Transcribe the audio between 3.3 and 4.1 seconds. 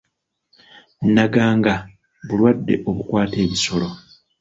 ebisolo.